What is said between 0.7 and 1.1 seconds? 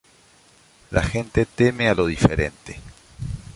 La